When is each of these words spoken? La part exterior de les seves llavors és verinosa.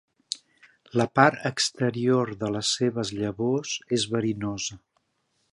La 1.01 1.05
part 1.19 1.43
exterior 1.49 2.33
de 2.45 2.51
les 2.57 2.73
seves 2.81 3.15
llavors 3.21 3.79
és 3.99 4.11
verinosa. 4.17 4.83